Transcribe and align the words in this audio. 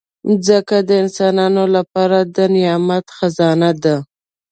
مځکه 0.27 0.77
د 0.87 0.89
انسانانو 1.03 1.63
لپاره 1.75 2.17
د 2.35 2.37
نعمت 2.55 3.05
خزانه 3.17 3.71
ده. 3.83 3.95